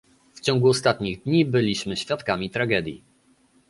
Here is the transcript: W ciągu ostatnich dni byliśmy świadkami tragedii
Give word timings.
W 0.33 0.41
ciągu 0.41 0.69
ostatnich 0.69 1.23
dni 1.23 1.45
byliśmy 1.45 1.97
świadkami 1.97 2.49
tragedii 2.49 3.03